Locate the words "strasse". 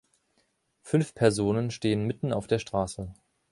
2.57-3.13